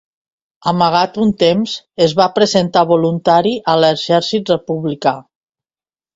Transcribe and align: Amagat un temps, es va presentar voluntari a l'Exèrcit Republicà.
Amagat 0.69 1.19
un 1.25 1.33
temps, 1.43 1.75
es 2.05 2.15
va 2.21 2.27
presentar 2.39 2.83
voluntari 2.93 3.53
a 3.75 3.77
l'Exèrcit 3.83 4.53
Republicà. 4.55 5.15